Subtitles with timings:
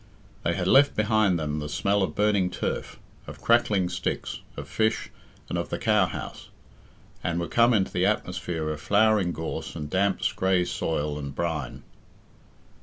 [0.43, 5.11] They had left behind them the smell of burning turf, of crackling sticks, of fish,
[5.47, 6.49] and of the cowhouse,
[7.23, 11.83] and were come into the atmosphere of flowering gorse and damp scraa soil and brine.